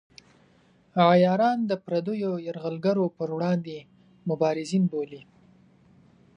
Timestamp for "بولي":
4.91-5.21